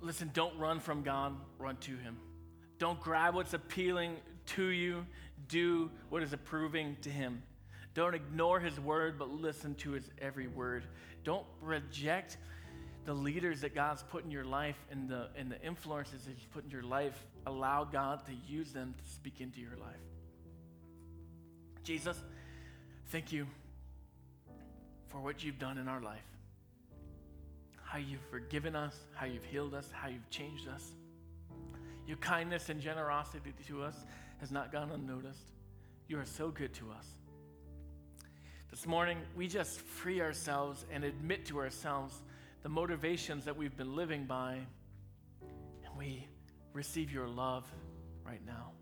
[0.00, 2.16] Listen, don't run from God, run to Him.
[2.80, 4.16] Don't grab what's appealing
[4.46, 5.06] to you,
[5.48, 7.42] do what is approving to Him.
[7.92, 10.84] Don't ignore His word, but listen to His every word.
[11.22, 12.38] Don't reject
[13.04, 16.46] the leaders that God's put in your life and the, and the influences that He's
[16.46, 17.26] put in your life.
[17.46, 20.00] Allow God to use them to speak into your life.
[21.84, 22.16] Jesus,
[23.10, 23.46] thank you
[25.08, 26.24] for what you've done in our life.
[27.84, 30.92] How you've forgiven us, how you've healed us, how you've changed us.
[32.10, 33.94] Your kindness and generosity to us
[34.40, 35.46] has not gone unnoticed.
[36.08, 37.06] You are so good to us.
[38.68, 42.20] This morning, we just free ourselves and admit to ourselves
[42.64, 44.58] the motivations that we've been living by,
[45.40, 46.26] and we
[46.72, 47.64] receive your love
[48.26, 48.72] right now.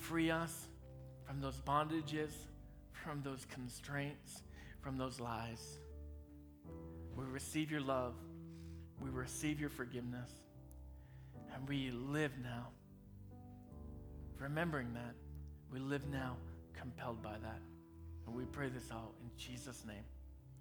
[0.00, 0.68] Free us
[1.26, 2.32] from those bondages,
[2.92, 4.44] from those constraints,
[4.80, 5.78] from those lies.
[7.14, 8.14] We receive your love,
[8.98, 10.30] we receive your forgiveness.
[11.56, 12.68] And we live now.
[14.38, 15.14] Remembering that,
[15.72, 16.36] we live now
[16.78, 17.60] compelled by that.
[18.26, 20.04] And we pray this all in Jesus' name.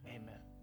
[0.07, 0.54] Amen.